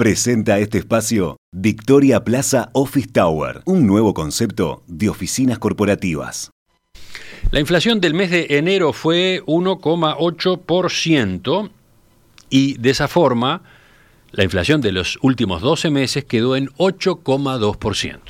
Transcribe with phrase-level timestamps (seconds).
[0.00, 6.50] Presenta este espacio Victoria Plaza Office Tower, un nuevo concepto de oficinas corporativas.
[7.50, 11.70] La inflación del mes de enero fue 1,8%
[12.48, 13.60] y de esa forma
[14.30, 18.20] la inflación de los últimos 12 meses quedó en 8,2%.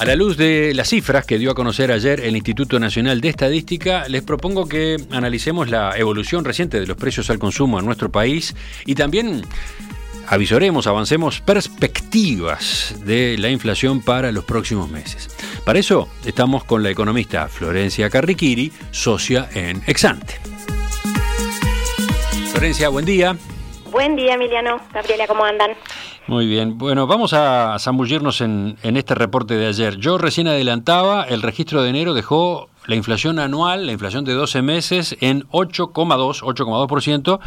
[0.00, 3.28] A la luz de las cifras que dio a conocer ayer el Instituto Nacional de
[3.28, 8.10] Estadística, les propongo que analicemos la evolución reciente de los precios al consumo en nuestro
[8.10, 9.42] país y también
[10.26, 15.28] avisoremos, avancemos perspectivas de la inflación para los próximos meses.
[15.66, 20.40] Para eso estamos con la economista Florencia Carriquiri, socia en Exante.
[22.52, 23.36] Florencia, buen día.
[23.90, 24.80] Buen día, Emiliano.
[24.94, 25.72] Gabriela, ¿cómo andan?
[26.26, 29.96] Muy bien, bueno, vamos a zambullirnos en, este reporte de ayer.
[29.96, 34.62] Yo recién adelantaba, el registro de enero dejó la inflación anual, la inflación de 12
[34.62, 37.40] meses, en 8,2, 8,2%,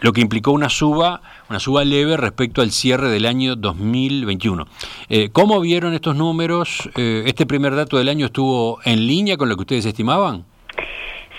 [0.00, 4.66] lo que implicó una suba, una suba leve respecto al cierre del año 2021.
[5.08, 6.90] Eh, ¿Cómo vieron estos números?
[6.96, 10.44] Eh, ¿Este primer dato del año estuvo en línea con lo que ustedes estimaban?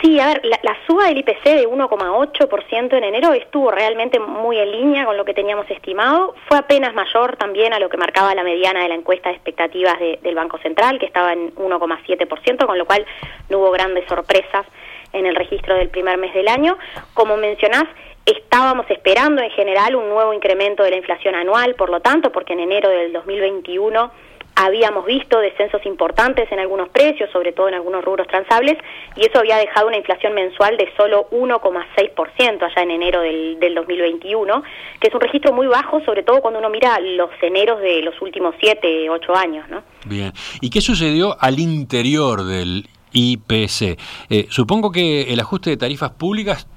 [0.05, 4.71] Sí, a ver, la, suba del IPC de 1,8% en enero estuvo realmente muy en
[4.71, 6.35] línea con lo que teníamos estimado.
[6.47, 9.95] Fue apenas mayor también a lo que marcaba la mediana de la encuesta de expectativas
[10.21, 13.03] del Banco Central, que estaba en 1,7%, con lo cual
[13.49, 14.67] no hubo grandes sorpresas
[15.11, 16.77] en el registro del primer mes del año.
[17.15, 17.85] Como mencionás,
[18.27, 22.53] estábamos esperando en general un nuevo incremento de la inflación anual, por lo tanto, porque
[22.53, 24.11] en enero del 2021
[24.55, 28.77] habíamos visto descensos importantes en algunos precios, sobre todo en algunos rubros transables,
[29.15, 33.75] y eso había dejado una inflación mensual de solo 1,6% allá en enero del, del
[33.75, 34.63] 2021,
[34.99, 38.19] que es un registro muy bajo, sobre todo cuando uno mira los eneros de los
[38.21, 39.69] últimos 7, 8 años.
[39.69, 39.83] ¿no?
[40.05, 43.99] Bien, ¿y qué sucedió al interior del IPC?
[44.29, 46.67] Eh, supongo que el ajuste de tarifas públicas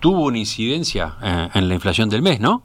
[0.00, 2.62] tuvo una incidencia eh, en la inflación del mes, ¿no?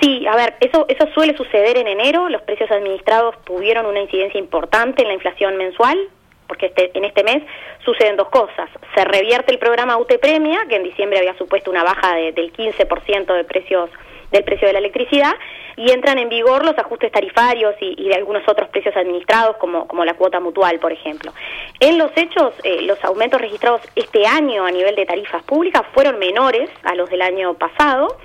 [0.00, 2.28] Sí, a ver, eso, eso suele suceder en enero.
[2.28, 5.98] Los precios administrados tuvieron una incidencia importante en la inflación mensual,
[6.46, 7.42] porque este, en este mes
[7.84, 8.68] suceden dos cosas.
[8.94, 13.34] Se revierte el programa UT Premia, que en diciembre había supuesto una baja del 15%
[13.34, 13.90] de precios
[14.32, 15.34] del precio de la electricidad,
[15.76, 20.04] y entran en vigor los ajustes tarifarios y, de algunos otros precios administrados, como, como
[20.04, 21.32] la cuota mutual, por ejemplo.
[21.80, 26.18] En los hechos, eh, los aumentos registrados este año a nivel de tarifas públicas fueron
[26.18, 28.16] menores a los del año pasado,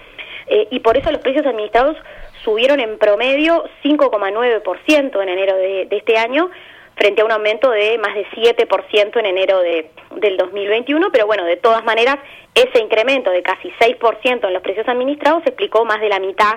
[0.52, 1.96] eh, y por eso los precios administrados
[2.44, 6.50] subieron en promedio 5,9% en enero de, este año,
[6.96, 11.46] frente a un aumento de más de 7% en enero de, del 2021, pero bueno,
[11.46, 12.18] de todas maneras,
[12.54, 16.56] ese incremento de casi 6% en los precios administrados explicó más de la mitad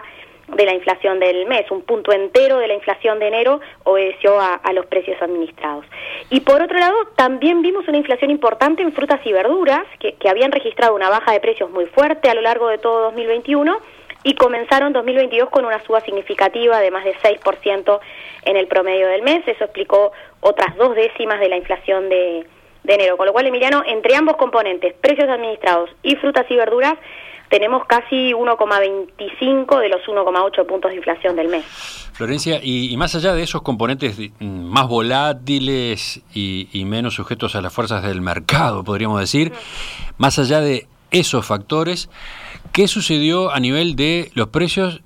[0.49, 4.61] de la inflación del mes, un punto entero de la inflación de enero obedeció a,
[4.73, 5.87] los precios administrados.
[6.31, 10.29] Y por otro lado, también vimos una inflación importante en frutas y verduras, que, que
[10.29, 13.79] habían registrado una baja de precios muy fuerte a lo largo de todo 2021
[14.25, 18.01] y comenzaron 2022 con una suba significativa de más de 6%
[18.45, 19.47] en el promedio del mes.
[19.47, 22.47] Eso explicó otras dos décimas de la inflación de,
[22.85, 23.17] de enero.
[23.17, 26.95] Con lo cual, Emiliano, entre ambos componentes, precios administrados y frutas y verduras,
[27.49, 31.65] tenemos casi 1,25 de los 1,8 puntos de inflación del mes.
[32.13, 38.03] Florencia, y, más allá de esos componentes más volátiles y, menos sujetos a las fuerzas
[38.03, 39.53] del mercado, podríamos decir,
[40.19, 42.09] más allá de esos factores,
[42.73, 45.01] ¿qué sucedió a nivel de los precios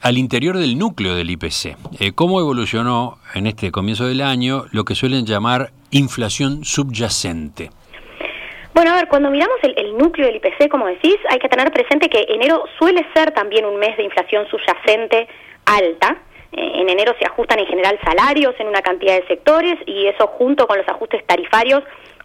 [0.00, 1.76] al interior del núcleo del IPC?
[1.98, 7.70] Eh, ¿Cómo evolucionó en este comienzo del año lo que suelen llamar inflación subyacente?
[8.72, 12.08] Bueno, a ver, cuando miramos el, núcleo del IPC, como decís, hay que tener presente
[12.08, 15.28] que enero suele ser también un mes de inflación subyacente
[15.66, 16.18] alta.
[16.52, 20.26] Eh, en enero se ajustan en general salarios en una cantidad de sectores y eso
[20.26, 21.82] junto con los ajustes tarifarios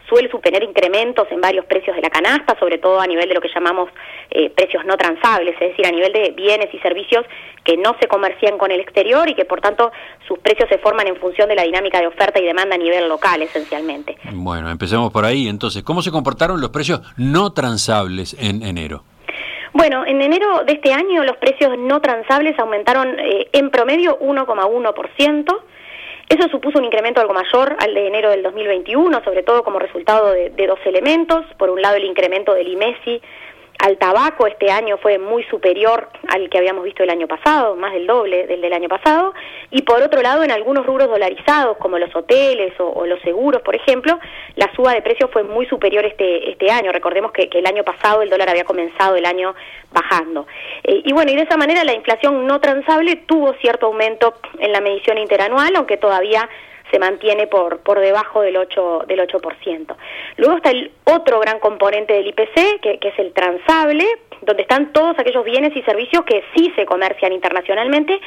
[0.07, 3.41] suele suponer incrementos en varios precios de la canasta, sobre todo a nivel de lo
[3.41, 3.89] que llamamos
[4.29, 7.25] eh, precios no transables, es decir, a nivel de bienes y servicios
[7.63, 9.91] que no se comercian con el exterior y que por tanto
[10.27, 13.07] sus precios se forman en función de la dinámica de oferta y demanda a nivel
[13.09, 14.15] local esencialmente.
[14.33, 15.83] Bueno, empecemos por ahí entonces.
[15.83, 19.03] ¿Cómo se comportaron los precios no transables en enero?
[19.73, 25.57] Bueno, en enero de este año los precios no transables aumentaron eh, en promedio 1,1%.
[26.27, 30.31] Eso supuso un incremento algo mayor al de enero del 2021, sobre todo como resultado
[30.31, 31.45] de, dos elementos.
[31.57, 33.21] Por un lado, el incremento del IMESI
[33.85, 37.93] al tabaco este año fue muy superior al que habíamos visto el año pasado, más
[37.93, 39.35] del doble del del año pasado,
[39.69, 43.75] y por otro lado en algunos rubros dolarizados como los hoteles o, los seguros, por
[43.75, 44.17] ejemplo,
[44.55, 46.91] la suba de precios fue muy superior este este año.
[46.91, 49.53] Recordemos que, el año pasado el dólar había comenzado el año
[49.91, 50.47] bajando.
[50.83, 54.71] Eh, y bueno, y de esa manera la inflación no transable tuvo cierto aumento en
[54.71, 56.49] la medición interanual, aunque todavía
[56.91, 59.95] se mantiene por, por debajo del 8%, del 8%.
[60.37, 64.05] Luego está el otro gran componente del IPC, que, que es el transable,
[64.41, 68.19] donde están todos aquellos bienes y servicios que sí se comercian internacionalmente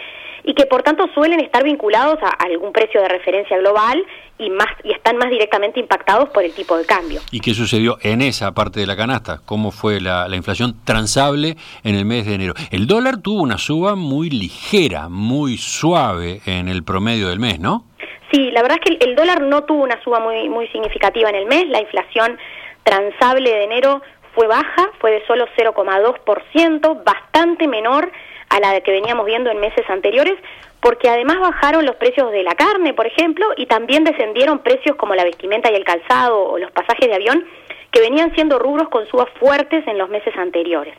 [0.44, 4.05] y que por tanto suelen estar vinculados a algún precio de referencia global
[4.38, 7.20] y más y están más directamente impactados por el tipo de cambio.
[7.31, 9.40] ¿Y qué sucedió en esa parte de la canasta?
[9.44, 12.55] ¿Cómo fue la, inflación transable en el mes de enero?
[12.70, 17.88] El dólar tuvo una suba muy ligera, muy suave en el promedio del mes, ¿no?
[18.30, 21.36] Sí, la verdad es que el, dólar no tuvo una suba muy, muy significativa en
[21.36, 21.66] el mes.
[21.69, 22.38] La inflación
[22.82, 24.02] transable de enero
[24.34, 28.10] fue baja, fue de solo 0,2%, bastante menor
[28.50, 30.34] a la que veníamos viendo en meses anteriores,
[30.80, 35.14] porque además bajaron los precios de la carne, por ejemplo, y también descendieron precios como
[35.14, 37.46] la vestimenta y el calzado o los pasajes de avión,
[37.90, 40.94] que venían siendo rubros con subas fuertes en los meses anteriores.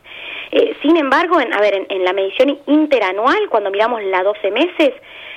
[0.51, 4.93] Eh, sin embargo, en, a ver, en, la medición interanual, cuando miramos la 12 meses,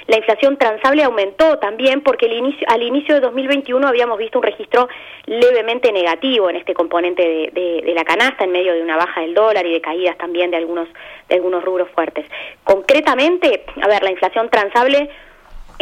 [0.06, 4.44] la inflación transable aumentó también porque el inicio, al inicio de 2021 habíamos visto un
[4.44, 4.88] registro
[5.26, 7.22] levemente negativo en este componente
[7.52, 10.50] de, de, la canasta en medio de una baja del dólar y de caídas también
[10.50, 10.88] de algunos,
[11.28, 12.26] de algunos rubros fuertes.
[12.64, 15.10] Concretamente, a ver, la inflación transable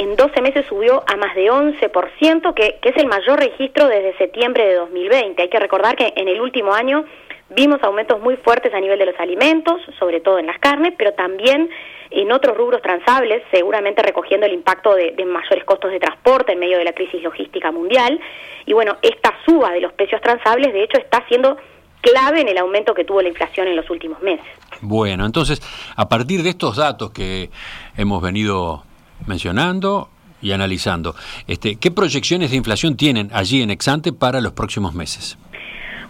[0.00, 4.16] en 12 meses subió a más de 11%, que, que es el mayor registro desde
[4.16, 5.42] septiembre de 2020.
[5.42, 7.04] Hay que recordar que en el último año
[7.50, 11.12] vimos aumentos muy fuertes a nivel de los alimentos, sobre todo en las carnes, pero
[11.12, 11.68] también
[12.10, 16.78] en otros rubros transables, seguramente recogiendo el impacto de, mayores costos de transporte en medio
[16.78, 18.18] de la crisis logística mundial.
[18.64, 21.58] Y bueno, esta suba de los precios transables, de hecho, está siendo
[22.00, 24.46] clave en el aumento que tuvo la inflación en los últimos meses.
[24.80, 25.60] Bueno, entonces,
[25.94, 27.50] a partir de estos datos que
[27.98, 28.84] hemos venido
[29.26, 30.08] mencionando
[30.42, 31.14] y analizando,
[31.46, 35.38] este, ¿qué proyecciones de inflación tienen allí en Exante para los próximos meses?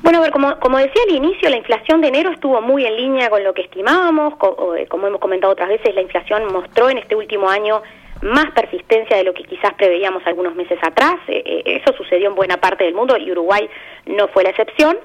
[0.03, 3.29] Bueno, a ver, como, decía al inicio, la inflación de enero estuvo muy en línea
[3.29, 4.35] con lo que estimábamos,
[4.79, 7.83] eh, como hemos comentado otras veces, la inflación mostró en este último año
[8.23, 11.17] más persistencia de lo que quizás preveíamos algunos meses atrás.
[11.29, 13.69] Eh, eh, eso sucedió en buena parte del mundo y Uruguay
[14.06, 14.97] no fue la excepción.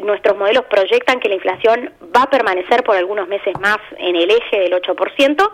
[0.00, 4.30] nuestros modelos proyectan que la inflación va a permanecer por algunos meses más en el
[4.30, 5.50] eje del 8%,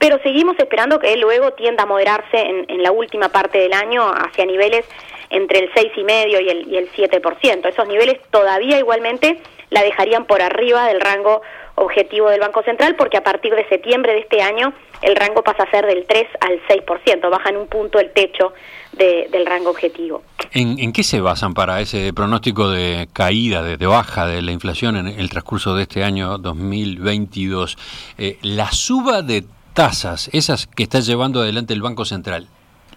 [0.00, 4.02] pero seguimos esperando que luego tienda a moderarse en, en la última parte del año
[4.02, 4.86] hacia niveles
[5.28, 7.68] entre el 6,5 y el, y el 7%.
[7.68, 9.38] Esos niveles todavía igualmente
[9.68, 11.42] la dejarían por arriba del rango
[11.74, 15.64] objetivo del Banco Central porque a partir de septiembre de este año el rango pasa
[15.64, 18.54] a ser del 3 al 6%, baja en un punto el techo
[18.92, 20.22] del rango objetivo.
[20.52, 25.06] ¿En, qué se basan para ese pronóstico de caída, de, baja de la inflación en
[25.06, 27.78] el transcurso de este año 2022?
[28.18, 29.44] Eh, la suba de
[29.74, 32.46] tasas, esas que está llevando adelante el Banco Central,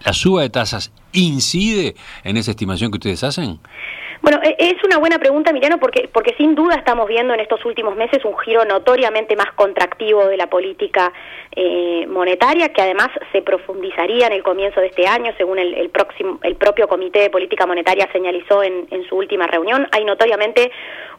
[0.04, 1.94] ¿la suba de tasas incide
[2.24, 3.60] en esa estimación que ustedes hacen?
[4.24, 7.62] Bueno, e, es una buena pregunta, Miriano, porque, porque sin duda estamos viendo en estos
[7.66, 11.12] últimos meses un giro notoriamente más contractivo de la política
[11.54, 16.38] eh, monetaria, que además se profundizaría en el comienzo de este año, según el, próximo,
[16.42, 19.86] el propio Comité de Política Monetaria señalizó en, en su última reunión.
[19.92, 20.72] Hay notoriamente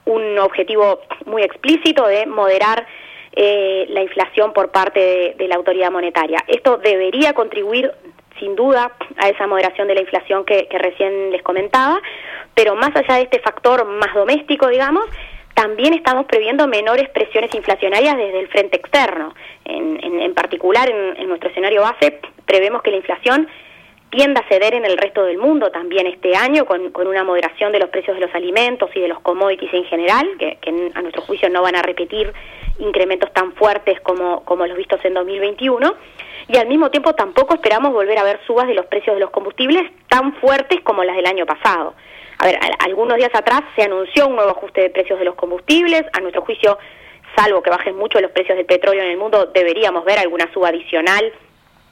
[0.06, 2.88] un objetivo muy explícito de moderar
[3.36, 6.44] eh, la inflación por parte de, la autoridad monetaria.
[6.48, 7.92] Esto debería contribuir
[8.40, 12.02] sin duda a esa moderación de la inflación que, recién les comentaba,
[12.54, 15.06] pero más allá de este factor más doméstico, digamos,
[15.54, 19.34] también estamos previendo menores presiones inflacionarias desde el frente externo.
[19.66, 23.48] En, particular, en, nuestro escenario base, prevemos que la inflación
[24.16, 27.80] tienda a ceder en el resto del mundo también este año, con, una moderación de
[27.80, 31.22] los precios de los alimentos y de los commodities en general, que, que a nuestro
[31.24, 32.32] juicio no van a repetir
[32.80, 35.96] incrementos tan fuertes como, como los vistos en 2021
[36.48, 39.32] y al mismo tiempo tampoco esperamos volver a ver subas de los precios de los
[39.32, 41.96] combustibles tan fuertes como las del año pasado.
[42.38, 46.04] A ver, algunos días atrás se anunció un nuevo ajuste de precios de los combustibles,
[46.14, 46.78] a nuestro juicio,
[47.36, 50.70] salvo que bajen mucho los precios del petróleo en el mundo, deberíamos ver alguna suba
[50.70, 51.34] adicional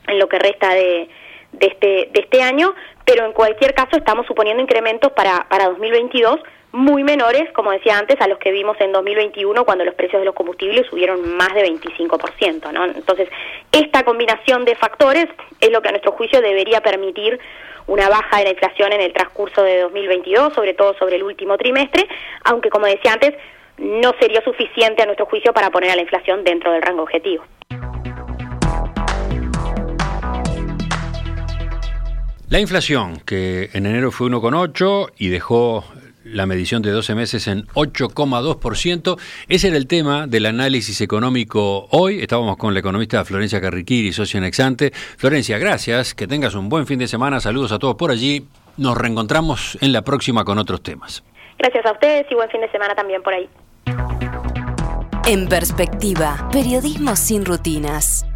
[0.08, 1.10] en lo que resta de,
[1.54, 2.74] de, este, de este año,
[3.06, 6.40] pero en cualquier caso estamos suponiendo incrementos para, para 2022
[6.74, 10.26] muy menores, como decía antes, a los que vimos en 2021 cuando los precios de
[10.26, 12.72] los combustibles subieron más de 25%.
[12.72, 12.86] ¿no?
[12.86, 13.30] Entonces,
[13.72, 15.28] esta combinación de factores
[15.62, 17.40] es lo que a nuestro juicio debería permitir
[17.86, 21.58] una baja de la inflación en el transcurso de 2022, sobre todo sobre el último
[21.58, 22.08] trimestre,
[22.44, 23.36] aunque, como decía antes,
[23.78, 27.44] no sería suficiente a nuestro juicio para poner a la inflación dentro del rango objetivo.
[32.54, 35.84] La inflación, que en enero fue 1,8 y dejó
[36.24, 39.20] la medición de 12 meses en 8,2%.
[39.48, 42.22] Ese era el tema del análisis económico hoy.
[42.22, 44.92] Estábamos con la economista Florencia Carriquiri, socio en Exante.
[44.94, 46.14] Florencia, gracias.
[46.14, 47.40] Que tengas un buen fin de semana.
[47.40, 48.46] Saludos a todos por allí.
[48.78, 51.24] Nos reencontramos en la próxima con otros temas.
[51.58, 53.50] Gracias a ustedes y buen fin de semana también por ahí.
[55.26, 58.28] En perspectiva, periodismo sin rutinas.